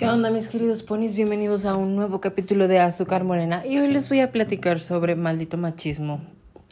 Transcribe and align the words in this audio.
¿Qué 0.00 0.08
onda 0.08 0.30
mis 0.30 0.48
queridos 0.48 0.82
ponis? 0.82 1.14
Bienvenidos 1.14 1.66
a 1.66 1.76
un 1.76 1.94
nuevo 1.94 2.22
capítulo 2.22 2.68
de 2.68 2.78
Azúcar 2.78 3.22
Morena 3.22 3.66
y 3.66 3.76
hoy 3.76 3.88
les 3.88 4.08
voy 4.08 4.20
a 4.20 4.32
platicar 4.32 4.80
sobre 4.80 5.14
maldito 5.14 5.58
machismo 5.58 6.22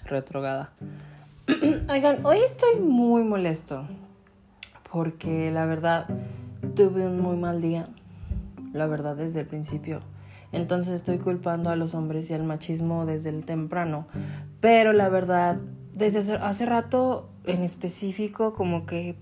retrogada. 0.06 0.72
Oigan, 1.90 2.24
hoy 2.24 2.38
estoy 2.38 2.76
muy 2.80 3.24
molesto 3.24 3.86
porque 4.90 5.50
la 5.50 5.66
verdad 5.66 6.06
tuve 6.74 7.04
un 7.04 7.20
muy 7.20 7.36
mal 7.36 7.60
día, 7.60 7.84
la 8.72 8.86
verdad 8.86 9.14
desde 9.14 9.40
el 9.40 9.46
principio. 9.46 10.00
Entonces 10.50 10.94
estoy 10.94 11.18
culpando 11.18 11.68
a 11.68 11.76
los 11.76 11.92
hombres 11.92 12.30
y 12.30 12.32
al 12.32 12.44
machismo 12.44 13.04
desde 13.04 13.28
el 13.28 13.44
temprano, 13.44 14.06
pero 14.60 14.94
la 14.94 15.10
verdad 15.10 15.58
desde 15.92 16.32
hace 16.36 16.64
rato 16.64 17.28
en 17.44 17.62
específico 17.62 18.54
como 18.54 18.86
que 18.86 19.16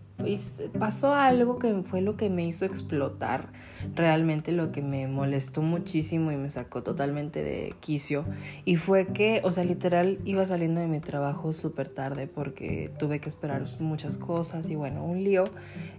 pasó 0.79 1.15
algo 1.15 1.59
que 1.59 1.83
fue 1.83 2.01
lo 2.01 2.17
que 2.17 2.31
me 2.31 2.47
hizo 2.47 2.65
explotar 2.65 3.51
realmente 3.95 4.53
lo 4.53 4.73
que 4.73 4.83
me 4.83 5.07
molestó 5.07 5.63
muchísimo 5.63 6.33
y 6.33 6.37
me 6.37 6.51
sacó 6.51 6.83
totalmente 6.83 7.43
de 7.43 7.75
quicio. 7.81 8.25
Y 8.65 8.77
fue 8.77 9.07
que, 9.09 9.41
o 9.45 9.53
sea, 9.53 9.65
literal 9.65 10.19
iba 10.25 10.45
saliendo 10.45 10.81
de 10.81 10.89
mi 10.89 11.01
trabajo 11.01 11.53
súper 11.53 11.89
tarde 11.89 12.27
porque 12.27 12.91
tuve 12.99 13.21
que 13.21 13.29
esperar 13.29 13.65
muchas 13.81 14.17
cosas 14.17 14.69
y 14.71 14.77
bueno, 14.77 15.05
un 15.05 15.23
lío. 15.23 15.45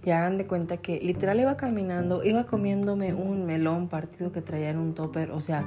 Y 0.05 0.11
hagan 0.11 0.37
de 0.37 0.45
cuenta 0.45 0.77
que 0.77 0.99
literal 0.99 1.39
iba 1.39 1.57
caminando, 1.57 2.23
iba 2.23 2.45
comiéndome 2.45 3.13
un 3.13 3.45
melón 3.45 3.87
partido 3.87 4.31
que 4.31 4.41
traía 4.41 4.69
en 4.69 4.77
un 4.77 4.93
topper, 4.93 5.31
o 5.31 5.41
sea, 5.41 5.65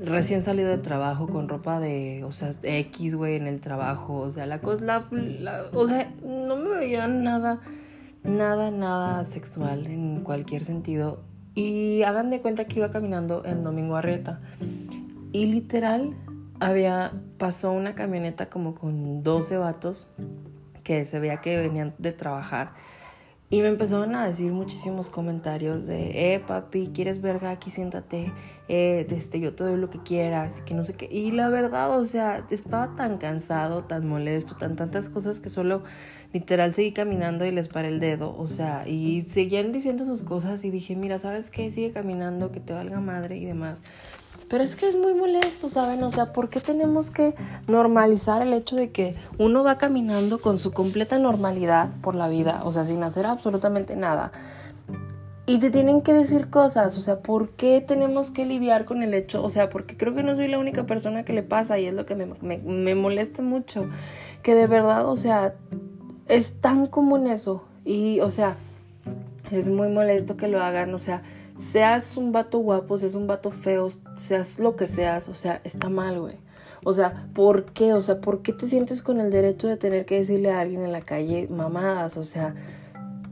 recién 0.00 0.42
salido 0.42 0.70
de 0.70 0.78
trabajo 0.78 1.28
con 1.28 1.48
ropa 1.48 1.80
de, 1.80 2.24
o 2.24 2.32
sea, 2.32 2.52
X, 2.62 3.14
güey, 3.14 3.36
en 3.36 3.46
el 3.46 3.60
trabajo, 3.60 4.18
o 4.18 4.30
sea, 4.30 4.46
la 4.46 4.60
cosa, 4.60 4.84
la, 5.14 5.66
o 5.72 5.86
sea, 5.86 6.12
no 6.24 6.56
me 6.56 6.78
veía 6.78 7.06
nada, 7.08 7.60
nada, 8.24 8.70
nada 8.70 9.24
sexual 9.24 9.86
en 9.86 10.20
cualquier 10.20 10.64
sentido. 10.64 11.20
Y 11.54 12.02
hagan 12.02 12.30
de 12.30 12.40
cuenta 12.40 12.64
que 12.66 12.78
iba 12.78 12.90
caminando 12.90 13.44
el 13.44 13.62
domingo 13.62 13.96
Arrieta. 13.96 14.40
Y 15.32 15.46
literal, 15.46 16.14
había, 16.60 17.12
pasó 17.38 17.72
una 17.72 17.94
camioneta 17.94 18.48
como 18.48 18.74
con 18.74 19.22
12 19.22 19.56
vatos 19.58 20.06
que 20.82 21.04
se 21.06 21.20
veía 21.20 21.38
que 21.38 21.56
venían 21.58 21.94
de 21.98 22.12
trabajar 22.12 22.72
y 23.52 23.60
me 23.60 23.68
empezaron 23.68 24.14
a 24.14 24.26
decir 24.26 24.50
muchísimos 24.50 25.10
comentarios 25.10 25.84
de, 25.84 26.34
eh, 26.34 26.40
papi, 26.40 26.88
¿quieres 26.94 27.20
verga? 27.20 27.50
Aquí 27.50 27.68
siéntate, 27.70 28.32
eh, 28.66 29.06
este, 29.10 29.40
yo 29.40 29.54
te 29.54 29.62
doy 29.62 29.76
lo 29.76 29.90
que 29.90 29.98
quieras, 29.98 30.62
que 30.62 30.72
no 30.72 30.82
sé 30.84 30.94
qué. 30.94 31.06
Y 31.12 31.32
la 31.32 31.50
verdad, 31.50 31.90
o 32.00 32.06
sea, 32.06 32.46
estaba 32.48 32.96
tan 32.96 33.18
cansado, 33.18 33.84
tan 33.84 34.06
molesto, 34.06 34.56
tan 34.56 34.74
tantas 34.74 35.10
cosas 35.10 35.38
que 35.38 35.50
solo 35.50 35.82
literal 36.32 36.72
seguí 36.72 36.92
caminando 36.92 37.44
y 37.44 37.50
les 37.50 37.68
paré 37.68 37.88
el 37.88 38.00
dedo, 38.00 38.34
o 38.34 38.48
sea, 38.48 38.88
y 38.88 39.20
seguían 39.20 39.70
diciendo 39.70 40.06
sus 40.06 40.22
cosas 40.22 40.64
y 40.64 40.70
dije, 40.70 40.96
mira, 40.96 41.18
¿sabes 41.18 41.50
qué? 41.50 41.70
Sigue 41.70 41.92
caminando, 41.92 42.52
que 42.52 42.60
te 42.60 42.72
valga 42.72 43.00
madre 43.00 43.36
y 43.36 43.44
demás. 43.44 43.82
Pero 44.52 44.64
es 44.64 44.76
que 44.76 44.86
es 44.86 44.96
muy 44.96 45.14
molesto, 45.14 45.70
¿saben? 45.70 46.02
O 46.02 46.10
sea, 46.10 46.34
¿por 46.34 46.50
qué 46.50 46.60
tenemos 46.60 47.10
que 47.10 47.34
normalizar 47.68 48.42
el 48.42 48.52
hecho 48.52 48.76
de 48.76 48.90
que 48.90 49.16
uno 49.38 49.64
va 49.64 49.78
caminando 49.78 50.42
con 50.42 50.58
su 50.58 50.72
completa 50.72 51.18
normalidad 51.18 51.88
por 52.02 52.14
la 52.14 52.28
vida, 52.28 52.60
o 52.66 52.70
sea, 52.70 52.84
sin 52.84 53.02
hacer 53.02 53.24
absolutamente 53.24 53.96
nada? 53.96 54.30
Y 55.46 55.58
te 55.58 55.70
tienen 55.70 56.02
que 56.02 56.12
decir 56.12 56.50
cosas, 56.50 56.98
o 56.98 57.00
sea, 57.00 57.20
¿por 57.20 57.52
qué 57.52 57.80
tenemos 57.80 58.30
que 58.30 58.44
lidiar 58.44 58.84
con 58.84 59.02
el 59.02 59.14
hecho? 59.14 59.42
O 59.42 59.48
sea, 59.48 59.70
porque 59.70 59.96
creo 59.96 60.14
que 60.14 60.22
no 60.22 60.36
soy 60.36 60.48
la 60.48 60.58
única 60.58 60.84
persona 60.84 61.24
que 61.24 61.32
le 61.32 61.42
pasa 61.42 61.78
y 61.78 61.86
es 61.86 61.94
lo 61.94 62.04
que 62.04 62.14
me, 62.14 62.26
me, 62.26 62.94
molesta 62.94 63.40
mucho, 63.40 63.88
que 64.42 64.54
de 64.54 64.66
verdad, 64.66 65.08
o 65.08 65.16
sea, 65.16 65.54
es 66.28 66.60
tan 66.60 66.88
común 66.88 67.26
eso. 67.26 67.64
Y, 67.86 68.20
o 68.20 68.28
sea, 68.30 68.56
es 69.50 69.70
muy 69.70 69.88
molesto 69.88 70.36
que 70.36 70.48
lo 70.48 70.62
hagan, 70.62 70.92
o 70.92 70.98
sea, 70.98 71.22
seas 71.56 72.16
un 72.16 72.32
vato 72.32 72.58
guapo, 72.58 72.98
seas 72.98 73.14
un 73.14 73.26
vato 73.26 73.50
feo, 73.50 73.88
seas 74.16 74.58
lo 74.58 74.76
que 74.76 74.86
seas, 74.86 75.28
o 75.28 75.34
sea, 75.34 75.60
está 75.64 75.88
mal, 75.88 76.20
güey. 76.20 76.36
O 76.84 76.92
sea, 76.92 77.28
¿por 77.32 77.66
qué? 77.66 77.94
O 77.94 78.00
sea, 78.00 78.20
¿por 78.20 78.42
qué 78.42 78.52
te 78.52 78.66
sientes 78.66 79.02
con 79.02 79.20
el 79.20 79.30
derecho 79.30 79.68
de 79.68 79.76
tener 79.76 80.04
que 80.04 80.18
decirle 80.18 80.50
a 80.50 80.60
alguien 80.60 80.82
en 80.82 80.92
la 80.92 81.00
calle 81.00 81.46
mamadas? 81.48 82.16
O 82.16 82.24
sea, 82.24 82.54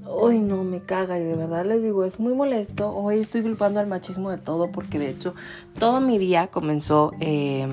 hoy 0.06 0.38
no 0.38 0.62
me 0.62 0.81
caga 0.81 1.19
y 1.19 1.25
de 1.25 1.34
verdad 1.34 1.66
les 1.66 1.82
digo, 1.82 2.04
es 2.04 2.20
muy 2.20 2.32
molesto. 2.32 2.94
Hoy 2.94 3.19
estoy 3.19 3.42
culpando 3.42 3.81
al 3.81 3.88
machismo 3.88 4.31
de 4.31 4.38
todo 4.38 4.70
porque 4.70 4.98
de 4.98 5.10
hecho 5.10 5.34
todo 5.78 6.00
mi 6.00 6.19
día 6.19 6.48
comenzó... 6.48 7.12
Eh, 7.20 7.66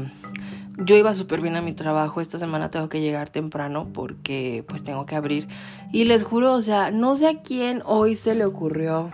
yo 0.79 0.95
iba 0.95 1.11
súper 1.15 1.41
bien 1.41 1.55
a 1.55 1.61
mi 1.63 1.73
trabajo, 1.73 2.21
esta 2.21 2.37
semana 2.37 2.69
tengo 2.69 2.87
que 2.87 3.01
llegar 3.01 3.31
temprano 3.31 3.87
porque 3.91 4.63
pues 4.67 4.83
tengo 4.83 5.07
que 5.07 5.15
abrir. 5.15 5.47
Y 5.91 6.03
les 6.03 6.23
juro, 6.23 6.53
o 6.53 6.61
sea, 6.61 6.91
no 6.91 7.15
sé 7.17 7.27
a 7.27 7.41
quién 7.41 7.81
hoy 7.83 8.13
se 8.13 8.35
le 8.35 8.45
ocurrió 8.45 9.09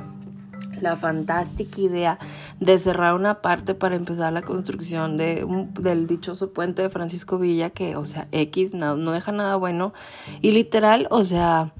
la 0.81 0.95
fantástica 0.95 1.81
idea 1.81 2.19
de 2.59 2.77
cerrar 2.77 3.13
una 3.13 3.41
parte 3.41 3.75
para 3.75 3.95
empezar 3.95 4.33
la 4.33 4.41
construcción 4.41 5.17
de 5.17 5.45
del 5.79 6.07
dichoso 6.07 6.51
puente 6.51 6.81
de 6.81 6.89
Francisco 6.89 7.37
Villa, 7.37 7.69
que, 7.69 7.95
o 7.95 8.05
sea, 8.05 8.27
X 8.31 8.73
no, 8.73 8.95
no 8.95 9.11
deja 9.11 9.31
nada 9.31 9.55
bueno. 9.55 9.93
Y 10.41 10.51
literal, 10.51 11.07
o 11.09 11.23
sea, 11.23 11.73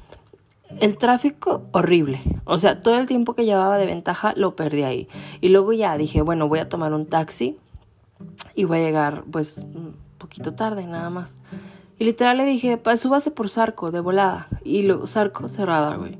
el 0.80 0.98
tráfico 0.98 1.64
horrible. 1.72 2.22
O 2.46 2.58
sea, 2.58 2.82
todo 2.82 3.00
el 3.00 3.08
tiempo 3.08 3.36
que 3.36 3.46
llevaba 3.46 3.78
de 3.78 3.86
ventaja 3.86 4.34
lo 4.36 4.56
perdí 4.56 4.84
ahí. 4.84 5.08
Y 5.42 5.50
luego 5.50 5.74
ya 5.74 5.98
dije, 5.98 6.22
bueno, 6.22 6.48
voy 6.48 6.60
a 6.60 6.70
tomar 6.70 6.94
un 6.94 7.06
taxi 7.06 7.58
y 8.56 8.66
voy 8.66 8.80
a 8.80 8.82
llegar, 8.82 9.24
pues, 9.32 9.60
un 9.60 9.96
poquito 10.18 10.54
tarde, 10.54 10.88
nada 10.88 11.10
más. 11.10 11.36
Y 12.00 12.06
literal 12.06 12.38
le 12.38 12.46
dije, 12.46 12.78
pues 12.78 13.00
súbase 13.00 13.32
por 13.32 13.50
Zarco, 13.50 13.92
de 13.92 14.00
volada. 14.00 14.48
Y 14.64 14.84
luego, 14.84 15.08
Zarco 15.08 15.48
cerrada, 15.48 15.96
güey. 15.96 16.18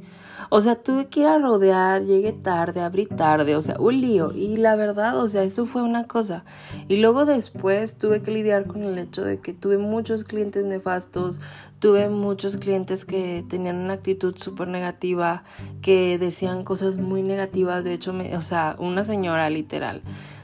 O 0.50 0.62
sea, 0.62 0.76
tuve 0.76 1.08
que 1.08 1.22
ir 1.22 1.28
a 1.28 1.38
rodear, 1.38 2.04
llegué 2.04 2.34
tarde, 2.34 2.82
abrí 2.82 3.06
tarde, 3.06 3.56
o 3.56 3.62
sea, 3.62 3.78
un 3.80 4.00
lío. 4.00 4.32
Y 4.32 4.58
la 4.58 4.76
verdad, 4.76 5.18
o 5.18 5.28
sea, 5.28 5.44
eso 5.44 5.66
fue 5.66 5.82
una 5.82 6.06
cosa. 6.06 6.44
Y 6.88 6.98
luego 6.98 7.26
después 7.26 7.98
tuve 7.98 8.22
que 8.22 8.32
lidiar 8.32 8.66
con 8.66 8.84
el 8.84 8.98
hecho 8.98 9.24
de 9.24 9.40
que 9.40 9.54
tuve 9.54 9.78
muchos 9.78 10.24
clientes 10.24 10.66
nefastos, 10.66 11.40
tuve 11.80 12.10
muchos 12.10 12.58
clientes 12.58 13.06
que 13.06 13.44
tenían 13.50 13.78
una 13.78 13.94
actitud 13.94 14.36
súper 14.38 14.68
negativa, 14.68 15.44
que 15.82 16.18
decían 16.18 16.64
cosas 16.64 16.98
muy 16.98 17.24
negativas. 17.24 17.84
De 17.84 17.94
hecho, 17.94 18.14
me, 18.14 18.38
o 18.38 18.42
sea, 18.42 18.76
una 18.80 19.04
señora 19.04 19.50
literal 19.50 20.02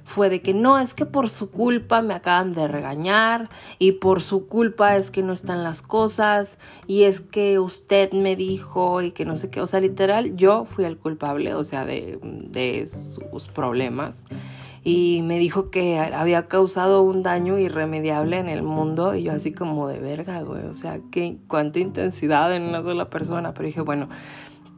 fue 0.09 0.29
de 0.29 0.41
que 0.41 0.55
no, 0.55 0.79
es 0.79 0.95
que 0.95 1.05
por 1.05 1.29
su 1.29 1.51
culpa 1.51 2.01
me 2.01 2.15
acaban 2.15 2.53
de 2.53 2.67
regañar 2.67 3.47
y 3.77 3.93
por 3.93 4.23
su 4.23 4.47
culpa 4.47 4.95
es 4.95 5.11
que 5.11 5.21
no 5.21 5.33
están 5.33 5.63
las 5.63 5.83
cosas 5.83 6.57
y 6.87 7.03
es 7.03 7.21
que 7.21 7.59
usted 7.59 8.11
me 8.13 8.35
dijo 8.35 9.03
y 9.03 9.11
que 9.11 9.23
no 9.23 9.35
sé 9.35 9.51
qué, 9.51 9.61
o 9.61 9.67
sea, 9.67 9.81
literal 9.81 10.35
yo 10.35 10.65
fui 10.65 10.85
el 10.85 10.97
culpable, 10.97 11.53
o 11.53 11.63
sea, 11.63 11.85
de, 11.85 12.17
de 12.23 12.87
sus 12.87 13.45
problemas. 13.47 14.25
Y 14.83 15.21
me 15.23 15.37
dijo 15.37 15.69
que 15.69 15.99
había 15.99 16.47
causado 16.47 17.03
un 17.03 17.21
daño 17.21 17.59
irremediable 17.59 18.39
en 18.39 18.47
el 18.47 18.63
mundo 18.63 19.13
y 19.13 19.23
yo 19.23 19.33
así 19.33 19.51
como 19.51 19.87
de 19.89 19.99
verga, 19.99 20.41
güey, 20.41 20.65
o 20.65 20.73
sea, 20.73 21.01
qué 21.11 21.37
cuánta 21.47 21.79
intensidad 21.79 22.55
en 22.55 22.63
una 22.63 22.81
sola 22.81 23.09
persona, 23.09 23.53
pero 23.53 23.67
dije, 23.67 23.81
bueno, 23.81 24.07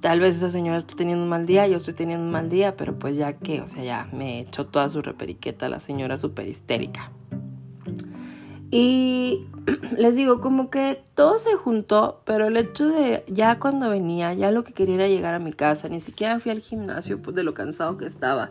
tal 0.02 0.20
vez 0.20 0.36
esa 0.36 0.50
señora 0.50 0.80
está 0.80 0.96
teniendo 0.96 1.24
un 1.24 1.30
mal 1.30 1.46
día, 1.46 1.68
yo 1.68 1.78
estoy 1.78 1.94
teniendo 1.94 2.26
un 2.26 2.32
mal 2.32 2.50
día, 2.50 2.76
pero 2.76 2.98
pues 2.98 3.16
ya 3.16 3.34
que, 3.34 3.62
o 3.62 3.68
sea, 3.68 3.84
ya 3.84 4.10
me 4.12 4.42
echó 4.42 4.66
toda 4.66 4.90
su 4.90 5.02
reperiqueta 5.02 5.70
la 5.70 5.80
señora 5.80 6.18
súper 6.18 6.48
histérica. 6.48 7.12
Y 8.72 9.46
les 9.98 10.16
digo, 10.16 10.42
como 10.42 10.70
que 10.70 11.04
todo 11.14 11.38
se 11.38 11.54
juntó, 11.54 12.22
pero 12.26 12.48
el 12.48 12.58
hecho 12.58 12.88
de 12.88 13.24
ya 13.28 13.60
cuando 13.60 13.90
venía, 13.90 14.34
ya 14.34 14.52
lo 14.52 14.64
que 14.64 14.74
quería 14.74 14.96
era 14.96 15.08
llegar 15.08 15.36
a 15.36 15.40
mi 15.40 15.54
casa, 15.54 15.88
ni 15.88 16.00
siquiera 16.00 16.40
fui 16.40 16.52
al 16.52 16.60
gimnasio 16.60 17.22
pues, 17.22 17.36
de 17.36 17.44
lo 17.44 17.54
cansado 17.54 17.98
que 17.98 18.06
estaba. 18.06 18.50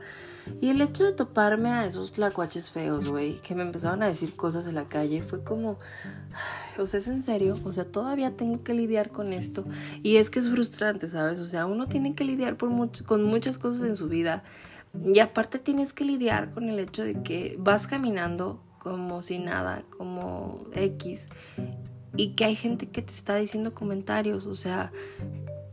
Y 0.61 0.69
el 0.69 0.81
hecho 0.81 1.05
de 1.05 1.13
toparme 1.13 1.71
a 1.71 1.87
esos 1.87 2.13
tlacuaches 2.13 2.71
feos, 2.71 3.09
güey, 3.11 3.37
que 3.37 3.55
me 3.55 3.63
empezaban 3.63 4.03
a 4.03 4.07
decir 4.07 4.35
cosas 4.37 4.67
en 4.67 4.75
la 4.75 4.85
calle, 4.85 5.23
fue 5.23 5.43
como, 5.43 5.79
o 6.79 6.87
sea, 6.87 6.99
es 6.99 7.09
en 7.09 7.23
serio, 7.23 7.57
o 7.65 7.73
sea, 7.73 7.85
todavía 7.85 8.37
tengo 8.37 8.63
que 8.63 8.75
lidiar 8.75 9.11
con 9.11 9.33
esto. 9.33 9.65
Y 10.03 10.17
es 10.17 10.31
que 10.31 10.39
es 10.39 10.51
frustrante, 10.51 11.09
¿sabes? 11.09 11.39
O 11.39 11.47
sea, 11.47 11.67
uno 11.67 11.89
tiene 11.89 12.15
que 12.15 12.25
lidiar 12.25 12.57
por 12.57 12.71
con 13.05 13.25
muchas 13.25 13.59
cosas 13.59 13.83
en 13.83 13.97
su 13.97 14.09
vida. 14.09 14.43
Y 15.05 15.21
aparte 15.21 15.59
tienes 15.59 15.93
que 15.93 16.05
lidiar 16.05 16.53
con 16.53 16.69
el 16.69 16.79
hecho 16.79 17.05
de 17.05 17.23
que 17.23 17.57
vas 17.59 17.87
caminando 17.87 18.61
como 18.81 19.23
si 19.23 19.39
nada, 19.39 19.85
como 19.97 20.65
X, 20.75 21.29
y 22.17 22.35
que 22.35 22.45
hay 22.45 22.57
gente 22.57 22.89
que 22.89 23.03
te 23.03 23.13
está 23.13 23.37
diciendo 23.37 23.75
comentarios, 23.75 24.47
o 24.47 24.55
sea, 24.55 24.91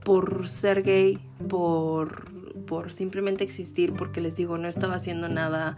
por 0.03 0.47
ser 0.47 0.83
gay, 0.83 1.17
por 1.49 2.36
por 2.67 2.93
simplemente 2.93 3.43
existir, 3.43 3.93
porque 3.93 4.21
les 4.21 4.35
digo, 4.35 4.59
no 4.59 4.67
estaba 4.67 4.95
haciendo 4.95 5.27
nada, 5.27 5.77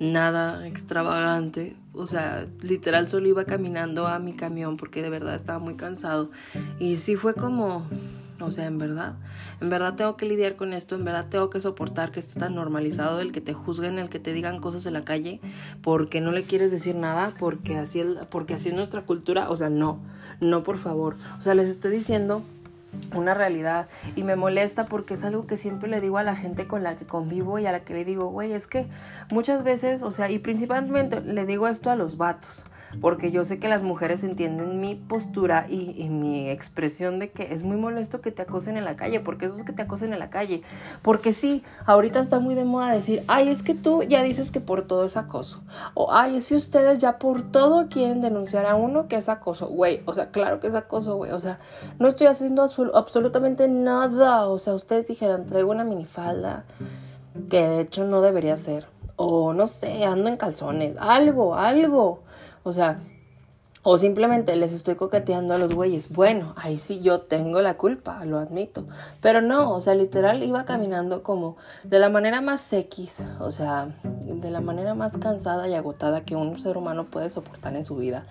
nada 0.00 0.66
extravagante. 0.66 1.76
O 1.92 2.08
sea, 2.08 2.48
literal 2.60 3.08
solo 3.08 3.28
iba 3.28 3.44
caminando 3.44 4.08
a 4.08 4.18
mi 4.18 4.32
camión 4.32 4.76
porque 4.76 5.02
de 5.02 5.10
verdad 5.10 5.36
estaba 5.36 5.60
muy 5.60 5.76
cansado. 5.76 6.32
Y 6.80 6.96
sí 6.96 7.14
fue 7.14 7.34
como, 7.34 7.86
o 8.40 8.50
sea, 8.50 8.66
en 8.66 8.78
verdad, 8.78 9.14
en 9.60 9.70
verdad 9.70 9.94
tengo 9.94 10.16
que 10.16 10.26
lidiar 10.26 10.56
con 10.56 10.72
esto, 10.72 10.94
en 10.94 11.04
verdad 11.04 11.26
tengo 11.28 11.50
que 11.50 11.60
soportar 11.60 12.10
que 12.10 12.20
esté 12.20 12.40
tan 12.40 12.54
normalizado 12.54 13.20
el 13.20 13.32
que 13.32 13.40
te 13.40 13.52
juzguen, 13.52 13.98
el 13.98 14.08
que 14.08 14.18
te 14.18 14.32
digan 14.32 14.60
cosas 14.60 14.86
en 14.86 14.94
la 14.94 15.02
calle, 15.02 15.40
porque 15.82 16.20
no 16.20 16.32
le 16.32 16.42
quieres 16.42 16.70
decir 16.70 16.96
nada, 16.96 17.34
porque 17.38 17.76
así, 17.76 18.02
porque 18.30 18.54
así 18.54 18.70
es 18.70 18.74
nuestra 18.74 19.02
cultura. 19.02 19.50
O 19.50 19.56
sea, 19.56 19.70
no, 19.70 20.00
no, 20.40 20.62
por 20.62 20.78
favor. 20.78 21.16
O 21.38 21.42
sea, 21.42 21.54
les 21.54 21.68
estoy 21.68 21.92
diciendo 21.92 22.42
una 23.14 23.34
realidad 23.34 23.88
y 24.16 24.22
me 24.22 24.36
molesta 24.36 24.86
porque 24.86 25.14
es 25.14 25.24
algo 25.24 25.46
que 25.46 25.56
siempre 25.56 25.88
le 25.88 26.00
digo 26.00 26.18
a 26.18 26.22
la 26.22 26.36
gente 26.36 26.66
con 26.66 26.82
la 26.82 26.96
que 26.96 27.06
convivo 27.06 27.58
y 27.58 27.66
a 27.66 27.72
la 27.72 27.80
que 27.80 27.94
le 27.94 28.04
digo, 28.04 28.26
güey, 28.26 28.52
es 28.52 28.66
que 28.66 28.86
muchas 29.30 29.62
veces, 29.62 30.02
o 30.02 30.10
sea, 30.10 30.30
y 30.30 30.38
principalmente 30.38 31.20
le 31.20 31.46
digo 31.46 31.68
esto 31.68 31.90
a 31.90 31.96
los 31.96 32.16
vatos 32.16 32.64
porque 33.00 33.30
yo 33.30 33.44
sé 33.44 33.58
que 33.58 33.68
las 33.68 33.82
mujeres 33.82 34.24
entienden 34.24 34.80
mi 34.80 34.94
postura 34.94 35.66
y, 35.68 36.08
mi 36.10 36.50
expresión 36.50 37.18
de 37.18 37.30
que 37.30 37.52
es 37.54 37.62
muy 37.62 37.76
molesto 37.76 38.20
que 38.20 38.32
te 38.32 38.42
acosen 38.42 38.76
en 38.76 38.84
la 38.84 38.96
calle, 38.96 39.20
porque 39.20 39.46
eso 39.46 39.54
es 39.54 39.62
que 39.62 39.72
te 39.72 39.82
acosen 39.82 40.12
en 40.12 40.18
la 40.18 40.30
calle, 40.30 40.62
porque 41.02 41.32
sí, 41.32 41.62
ahorita 41.86 42.18
está 42.18 42.40
muy 42.40 42.54
de 42.54 42.64
moda 42.64 42.92
decir, 42.92 43.22
ay, 43.28 43.48
es 43.48 43.62
que 43.62 43.74
tú 43.74 44.02
ya 44.02 44.22
dices 44.22 44.50
que 44.50 44.60
por 44.60 44.82
todo 44.82 45.04
es 45.04 45.16
acoso, 45.16 45.62
o 45.94 46.12
ay, 46.12 46.36
es 46.36 46.48
que 46.48 46.56
ustedes 46.56 46.98
ya 46.98 47.18
por 47.18 47.42
todo 47.42 47.88
quieren 47.88 48.20
denunciar 48.20 48.66
a 48.66 48.74
uno 48.74 49.06
que 49.06 49.16
es 49.16 49.28
acoso, 49.28 49.68
güey, 49.68 50.02
o 50.06 50.12
sea, 50.12 50.30
claro 50.30 50.58
que 50.60 50.66
es 50.66 50.74
acoso, 50.74 51.16
güey, 51.16 51.30
o 51.30 51.40
sea, 51.40 51.58
no 51.98 52.08
estoy 52.08 52.26
haciendo 52.26 52.66
absolutamente 52.94 53.68
nada, 53.68 54.48
o 54.48 54.58
sea, 54.58 54.74
ustedes 54.74 55.06
dijeran, 55.06 55.46
traigo 55.46 55.70
una 55.70 55.84
minifalda, 55.84 56.64
que 57.48 57.60
de 57.60 57.80
hecho 57.80 58.04
no 58.04 58.20
debería 58.20 58.56
ser, 58.56 58.86
o 59.22 59.52
no 59.52 59.66
sé, 59.66 60.04
ando 60.04 60.28
en 60.28 60.36
calzones, 60.36 60.96
algo, 60.98 61.54
algo. 61.54 62.22
O 62.62 62.72
sea, 62.72 63.00
o 63.82 63.96
simplemente 63.96 64.54
les 64.56 64.74
estoy 64.74 64.94
coqueteando 64.96 65.54
a 65.54 65.58
los 65.58 65.74
güeyes. 65.74 66.12
Bueno, 66.12 66.52
ahí 66.56 66.76
sí 66.76 67.00
yo 67.00 67.22
tengo 67.22 67.62
la 67.62 67.78
culpa, 67.78 68.24
lo 68.26 68.38
admito. 68.38 68.86
Pero 69.22 69.40
no, 69.40 69.72
o 69.72 69.80
sea, 69.80 69.94
literal 69.94 70.42
iba 70.42 70.66
caminando 70.66 71.22
como 71.22 71.56
de 71.84 71.98
la 71.98 72.10
manera 72.10 72.42
más 72.42 72.70
X, 72.72 73.22
o 73.40 73.50
sea, 73.50 73.96
de 74.02 74.50
la 74.50 74.60
manera 74.60 74.94
más 74.94 75.16
cansada 75.16 75.66
y 75.66 75.74
agotada 75.74 76.24
que 76.24 76.36
un 76.36 76.58
ser 76.58 76.76
humano 76.76 77.06
puede 77.06 77.30
soportar 77.30 77.74
en 77.74 77.86
su 77.86 77.96
vida. 77.96 78.26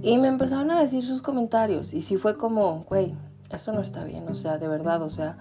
Y 0.00 0.18
me 0.18 0.28
empezaron 0.28 0.70
a 0.70 0.80
decir 0.80 1.02
sus 1.02 1.22
comentarios. 1.22 1.92
Y 1.92 2.00
sí 2.00 2.16
fue 2.16 2.36
como, 2.36 2.84
güey, 2.88 3.16
eso 3.50 3.72
no 3.72 3.80
está 3.80 4.04
bien, 4.04 4.28
o 4.28 4.36
sea, 4.36 4.58
de 4.58 4.68
verdad, 4.68 5.02
o 5.02 5.10
sea, 5.10 5.38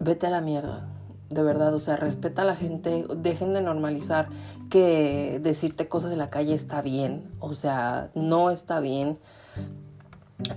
vete 0.00 0.26
a 0.26 0.30
la 0.30 0.40
mierda 0.40 0.88
de 1.34 1.42
verdad, 1.42 1.74
o 1.74 1.78
sea, 1.78 1.96
respeta 1.96 2.42
a 2.42 2.44
la 2.44 2.56
gente, 2.56 3.06
dejen 3.16 3.52
de 3.52 3.60
normalizar 3.60 4.28
que 4.70 5.40
decirte 5.42 5.88
cosas 5.88 6.12
en 6.12 6.18
la 6.18 6.30
calle 6.30 6.54
está 6.54 6.80
bien, 6.80 7.24
o 7.40 7.54
sea, 7.54 8.10
no 8.14 8.50
está 8.50 8.80
bien, 8.80 9.18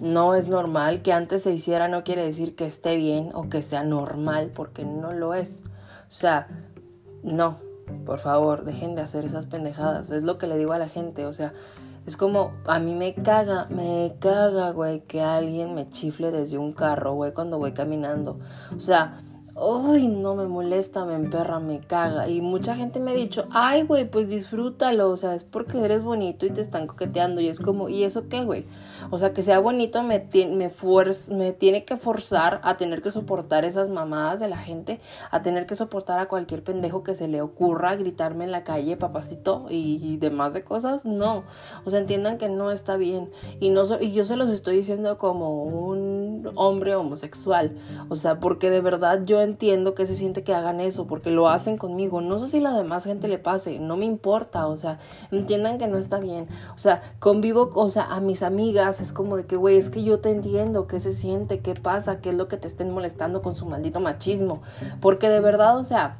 no 0.01 0.35
es 0.35 0.47
normal, 0.47 1.01
que 1.01 1.13
antes 1.13 1.43
se 1.43 1.53
hiciera 1.53 1.87
no 1.87 2.03
quiere 2.03 2.23
decir 2.23 2.55
que 2.55 2.65
esté 2.65 2.95
bien 2.95 3.31
o 3.33 3.49
que 3.49 3.61
sea 3.61 3.83
normal, 3.83 4.51
porque 4.55 4.85
no 4.85 5.11
lo 5.11 5.33
es, 5.33 5.63
o 6.07 6.11
sea, 6.11 6.47
no, 7.23 7.57
por 8.05 8.19
favor, 8.19 8.63
dejen 8.63 8.95
de 8.95 9.01
hacer 9.01 9.25
esas 9.25 9.47
pendejadas, 9.47 10.11
es 10.11 10.23
lo 10.23 10.37
que 10.37 10.47
le 10.47 10.57
digo 10.57 10.73
a 10.73 10.79
la 10.79 10.89
gente, 10.89 11.25
o 11.25 11.33
sea, 11.33 11.53
es 12.07 12.15
como, 12.15 12.53
a 12.65 12.79
mí 12.79 12.95
me 12.95 13.13
caga, 13.13 13.67
me 13.69 14.15
caga, 14.19 14.71
güey, 14.71 15.01
que 15.01 15.21
alguien 15.21 15.75
me 15.75 15.89
chifle 15.89 16.31
desde 16.31 16.57
un 16.57 16.71
carro, 16.71 17.15
güey, 17.15 17.33
cuando 17.33 17.59
voy 17.59 17.73
caminando. 17.73 18.39
O 18.73 18.79
sea, 18.79 19.17
ay, 19.57 20.07
no 20.07 20.35
me 20.35 20.45
molesta, 20.45 21.05
me 21.05 21.15
emperra, 21.15 21.59
me 21.59 21.79
caga. 21.79 22.29
Y 22.29 22.41
mucha 22.41 22.75
gente 22.75 22.99
me 22.99 23.11
ha 23.11 23.13
dicho, 23.15 23.45
ay, 23.51 23.83
güey, 23.83 24.09
pues 24.09 24.29
disfrútalo, 24.29 25.09
o 25.09 25.17
sea, 25.17 25.33
es 25.33 25.43
porque 25.43 25.83
eres 25.83 26.03
bonito 26.03 26.45
y 26.45 26.51
te 26.51 26.61
están 26.61 26.87
coqueteando. 26.87 27.41
Y 27.41 27.47
es 27.47 27.59
como, 27.59 27.89
¿y 27.89 28.03
eso 28.03 28.27
qué, 28.29 28.43
güey? 28.43 28.65
O 29.09 29.17
sea, 29.17 29.33
que 29.33 29.41
sea 29.41 29.59
bonito 29.59 30.03
me, 30.03 30.27
me, 30.33 30.71
me 31.31 31.51
tiene 31.53 31.85
que 31.85 31.97
forzar 31.97 32.59
a 32.63 32.77
tener 32.77 33.01
que 33.01 33.11
soportar 33.11 33.65
esas 33.65 33.89
mamadas 33.89 34.39
de 34.39 34.47
la 34.47 34.57
gente, 34.57 34.99
a 35.31 35.41
tener 35.41 35.65
que 35.65 35.75
soportar 35.75 36.19
a 36.19 36.27
cualquier 36.27 36.63
pendejo 36.63 37.03
que 37.03 37.15
se 37.15 37.27
le 37.27 37.41
ocurra 37.41 37.95
gritarme 37.95 38.43
en 38.43 38.51
la 38.51 38.63
calle, 38.63 38.97
papacito, 38.97 39.67
y, 39.69 40.17
demás 40.17 40.53
de 40.53 40.63
cosas. 40.63 41.05
No, 41.05 41.43
o 41.85 41.89
sea, 41.89 41.99
entiendan 41.99 42.37
que 42.37 42.49
no 42.49 42.71
está 42.71 42.97
bien. 42.97 43.29
Y, 43.59 43.69
no, 43.69 43.83
y 43.99 44.11
yo 44.11 44.25
se 44.25 44.35
los 44.35 44.49
estoy 44.49 44.77
diciendo 44.77 45.17
como 45.17 45.63
un 45.63 46.51
hombre 46.55 46.95
homosexual. 46.95 47.75
O 48.09 48.15
sea, 48.15 48.39
porque 48.39 48.69
de 48.69 48.81
verdad 48.81 49.23
yo 49.25 49.41
entiendo 49.47 49.95
que 49.95 50.05
se 50.05 50.13
siente 50.13 50.43
que 50.43 50.53
hagan 50.53 50.79
eso 50.79 51.07
porque 51.07 51.31
lo 51.31 51.49
hacen 51.49 51.77
conmigo. 51.77 52.21
No 52.21 52.37
sé 52.37 52.47
si 52.47 52.59
la 52.59 52.73
demás 52.73 53.05
gente 53.05 53.27
le 53.27 53.39
pase, 53.39 53.79
no 53.79 53.97
me 53.97 54.05
importa, 54.05 54.67
o 54.67 54.77
sea, 54.77 54.99
entiendan 55.31 55.77
que 55.77 55.87
no 55.87 55.97
está 55.97 56.19
bien. 56.19 56.47
O 56.75 56.77
sea, 56.77 57.01
convivo, 57.19 57.71
o 57.73 57.89
sea, 57.89 58.03
a 58.03 58.19
mis 58.19 58.43
amigas 58.43 59.01
es 59.01 59.13
como 59.13 59.37
de 59.37 59.45
que, 59.45 59.55
güey, 59.55 59.77
es 59.77 59.89
que 59.89 60.03
yo 60.03 60.19
te 60.19 60.29
entiendo, 60.29 60.87
qué 60.87 60.99
se 60.99 61.13
siente, 61.13 61.59
qué 61.59 61.73
pasa, 61.73 62.21
qué 62.21 62.29
es 62.29 62.35
lo 62.35 62.47
que 62.47 62.57
te 62.57 62.67
estén 62.67 62.91
molestando 62.91 63.41
con 63.41 63.55
su 63.55 63.65
maldito 63.65 63.99
machismo. 63.99 64.61
Porque 65.01 65.29
de 65.29 65.39
verdad, 65.39 65.77
o 65.77 65.83
sea, 65.83 66.19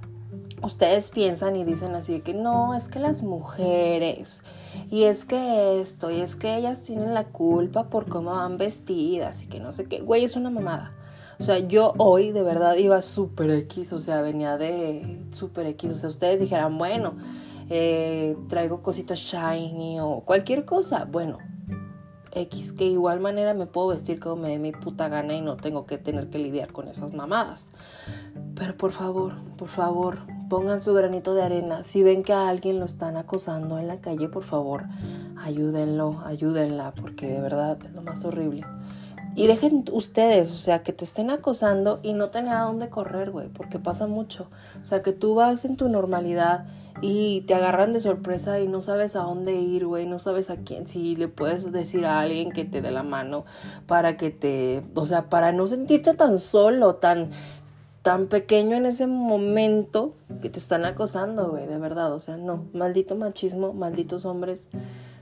ustedes 0.61 1.09
piensan 1.09 1.55
y 1.55 1.63
dicen 1.63 1.95
así 1.95 2.13
de 2.13 2.21
que 2.21 2.33
no, 2.33 2.73
es 2.73 2.87
que 2.87 2.99
las 2.99 3.21
mujeres, 3.21 4.43
y 4.89 5.03
es 5.03 5.25
que 5.25 5.79
esto, 5.79 6.09
y 6.11 6.21
es 6.21 6.35
que 6.35 6.55
ellas 6.57 6.81
tienen 6.81 7.13
la 7.13 7.25
culpa 7.25 7.89
por 7.89 8.07
cómo 8.07 8.31
van 8.31 8.57
vestidas, 8.57 9.43
y 9.43 9.47
que 9.47 9.59
no 9.59 9.71
sé 9.71 9.85
qué, 9.85 10.01
güey, 10.01 10.23
es 10.23 10.35
una 10.35 10.49
mamada. 10.49 10.93
O 11.39 11.43
sea, 11.43 11.59
yo 11.59 11.93
hoy 11.97 12.31
de 12.31 12.41
verdad 12.41 12.75
iba 12.77 12.99
súper 13.01 13.51
X, 13.51 13.93
o 13.93 13.99
sea, 13.99 14.21
venía 14.21 14.57
de 14.57 15.23
súper 15.31 15.67
X. 15.67 15.91
O 15.91 15.95
sea, 15.95 16.09
ustedes 16.09 16.39
dijeran, 16.39 16.77
bueno, 16.77 17.15
eh, 17.69 18.35
traigo 18.49 18.81
cositas 18.81 19.19
shiny 19.19 19.99
o 19.99 20.21
cualquier 20.25 20.65
cosa. 20.65 21.05
Bueno, 21.05 21.37
X, 22.31 22.73
que 22.73 22.85
igual 22.85 23.19
manera 23.19 23.53
me 23.53 23.65
puedo 23.65 23.87
vestir 23.87 24.19
como 24.19 24.43
me 24.43 24.49
dé 24.49 24.59
mi 24.59 24.71
puta 24.71 25.09
gana 25.09 25.33
y 25.35 25.41
no 25.41 25.57
tengo 25.57 25.85
que 25.85 25.97
tener 25.97 26.29
que 26.29 26.39
lidiar 26.39 26.71
con 26.71 26.87
esas 26.87 27.13
mamadas. 27.13 27.71
Pero 28.55 28.75
por 28.75 28.91
favor, 28.91 29.35
por 29.57 29.67
favor, 29.67 30.19
pongan 30.49 30.81
su 30.81 30.93
granito 30.93 31.33
de 31.33 31.43
arena. 31.43 31.83
Si 31.83 32.03
ven 32.03 32.23
que 32.23 32.33
a 32.33 32.47
alguien 32.47 32.79
lo 32.79 32.85
están 32.85 33.17
acosando 33.17 33.77
en 33.77 33.87
la 33.87 34.01
calle, 34.01 34.29
por 34.29 34.43
favor, 34.43 34.85
ayúdenlo, 35.37 36.21
ayúdenla, 36.25 36.93
porque 36.93 37.27
de 37.27 37.41
verdad 37.41 37.77
es 37.83 37.93
lo 37.93 38.01
más 38.01 38.23
horrible. 38.25 38.65
Y 39.37 39.45
dejen 39.45 39.85
ustedes, 39.91 40.51
o 40.51 40.57
sea, 40.57 40.81
que 40.81 40.93
te 40.93 41.05
estén 41.05 41.29
acosando 41.29 41.99
y 42.01 42.13
no 42.13 42.31
tengan 42.31 42.57
a 42.57 42.63
dónde 42.63 42.89
correr, 42.89 43.29
güey, 43.29 43.49
porque 43.49 43.77
pasa 43.77 44.07
mucho. 44.07 44.47
O 44.81 44.85
sea, 44.87 45.03
que 45.03 45.13
tú 45.13 45.35
vas 45.35 45.63
en 45.63 45.77
tu 45.77 45.89
normalidad 45.89 46.65
y 47.01 47.41
te 47.41 47.53
agarran 47.53 47.91
de 47.91 47.99
sorpresa 47.99 48.59
y 48.59 48.67
no 48.67 48.81
sabes 48.81 49.15
a 49.15 49.19
dónde 49.19 49.53
ir, 49.53 49.85
güey, 49.85 50.07
no 50.07 50.17
sabes 50.17 50.49
a 50.49 50.57
quién, 50.57 50.87
si 50.87 51.15
le 51.15 51.27
puedes 51.27 51.71
decir 51.71 52.07
a 52.07 52.19
alguien 52.19 52.51
que 52.51 52.65
te 52.65 52.81
dé 52.81 52.89
la 52.89 53.03
mano 53.03 53.45
para 53.85 54.17
que 54.17 54.31
te, 54.31 54.81
o 54.95 55.05
sea, 55.05 55.29
para 55.29 55.51
no 55.51 55.67
sentirte 55.67 56.15
tan 56.15 56.39
solo, 56.39 56.95
tan 56.95 57.29
tan 58.01 58.25
pequeño 58.25 58.75
en 58.75 58.87
ese 58.87 59.05
momento 59.05 60.15
que 60.41 60.49
te 60.49 60.57
están 60.57 60.83
acosando, 60.83 61.51
güey, 61.51 61.67
de 61.67 61.77
verdad, 61.77 62.11
o 62.11 62.19
sea, 62.19 62.37
no, 62.37 62.65
maldito 62.73 63.15
machismo, 63.15 63.73
malditos 63.73 64.25
hombres 64.25 64.71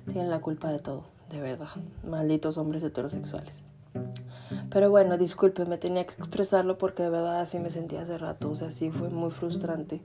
tienen 0.07 0.29
la 0.29 0.39
culpa 0.39 0.71
de 0.71 0.79
todo, 0.79 1.03
de 1.29 1.41
verdad, 1.41 1.67
malditos 2.09 2.57
hombres 2.57 2.81
heterosexuales. 2.81 3.65
Pero 4.75 4.89
bueno, 4.89 5.17
disculpe, 5.17 5.63
me 5.63 5.77
tenía 5.77 6.05
que 6.05 6.15
expresarlo 6.15 6.77
porque 6.77 7.03
de 7.03 7.09
verdad 7.09 7.39
así 7.39 7.59
me 7.59 7.69
sentía 7.69 8.01
hace 8.01 8.17
rato. 8.17 8.49
O 8.49 8.55
sea, 8.55 8.71
sí 8.71 8.91
fue 8.91 9.07
muy 9.07 9.31
frustrante 9.31 10.01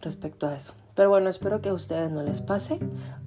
respecto 0.00 0.46
a 0.46 0.56
eso. 0.56 0.72
Pero 0.94 1.10
bueno, 1.10 1.28
espero 1.28 1.60
que 1.60 1.68
a 1.68 1.74
ustedes 1.74 2.10
no 2.10 2.22
les 2.22 2.40
pase. 2.40 2.78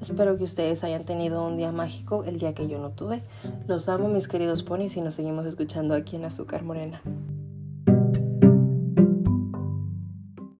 Espero 0.01 0.36
que 0.36 0.46
ustedes 0.46 0.84
hayan 0.84 1.05
tenido 1.05 1.46
un 1.46 1.58
día 1.58 1.72
mágico 1.72 2.24
el 2.24 2.39
día 2.39 2.55
que 2.55 2.67
yo 2.67 2.79
no 2.79 2.89
tuve. 2.89 3.22
Los 3.67 3.88
amo, 3.88 4.08
mis 4.08 4.27
queridos 4.27 4.63
ponis, 4.63 4.98
y 4.98 5.01
nos 5.01 5.13
seguimos 5.13 5.46
escuchando 5.46 5.93
aquí 5.93 6.15
en 6.15 6.25
Azúcar 6.25 6.63
Morena. 6.63 7.03